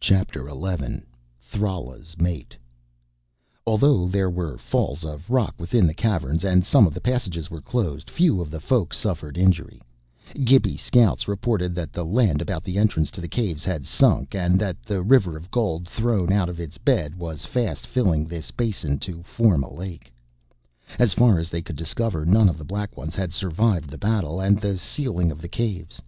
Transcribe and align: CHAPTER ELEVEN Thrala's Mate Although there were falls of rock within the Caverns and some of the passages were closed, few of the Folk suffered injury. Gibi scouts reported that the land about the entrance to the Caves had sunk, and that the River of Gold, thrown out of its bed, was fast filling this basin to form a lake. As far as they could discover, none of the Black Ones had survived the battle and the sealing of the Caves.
CHAPTER 0.00 0.48
ELEVEN 0.48 1.04
Thrala's 1.38 2.16
Mate 2.16 2.56
Although 3.66 4.08
there 4.08 4.30
were 4.30 4.56
falls 4.56 5.04
of 5.04 5.28
rock 5.28 5.54
within 5.58 5.86
the 5.86 5.92
Caverns 5.92 6.44
and 6.44 6.64
some 6.64 6.86
of 6.86 6.94
the 6.94 7.00
passages 7.02 7.50
were 7.50 7.60
closed, 7.60 8.08
few 8.08 8.40
of 8.40 8.50
the 8.50 8.58
Folk 8.58 8.94
suffered 8.94 9.36
injury. 9.36 9.82
Gibi 10.44 10.78
scouts 10.78 11.28
reported 11.28 11.74
that 11.74 11.92
the 11.92 12.06
land 12.06 12.40
about 12.40 12.64
the 12.64 12.78
entrance 12.78 13.10
to 13.10 13.20
the 13.20 13.28
Caves 13.28 13.66
had 13.66 13.84
sunk, 13.84 14.34
and 14.34 14.58
that 14.60 14.82
the 14.82 15.02
River 15.02 15.36
of 15.36 15.50
Gold, 15.50 15.86
thrown 15.86 16.32
out 16.32 16.48
of 16.48 16.58
its 16.58 16.78
bed, 16.78 17.16
was 17.16 17.44
fast 17.44 17.86
filling 17.86 18.24
this 18.24 18.50
basin 18.50 18.98
to 19.00 19.22
form 19.24 19.62
a 19.62 19.70
lake. 19.74 20.10
As 20.98 21.12
far 21.12 21.38
as 21.38 21.50
they 21.50 21.60
could 21.60 21.76
discover, 21.76 22.24
none 22.24 22.48
of 22.48 22.56
the 22.56 22.64
Black 22.64 22.96
Ones 22.96 23.14
had 23.14 23.30
survived 23.34 23.90
the 23.90 23.98
battle 23.98 24.40
and 24.40 24.58
the 24.58 24.78
sealing 24.78 25.30
of 25.30 25.42
the 25.42 25.48
Caves. 25.52 26.00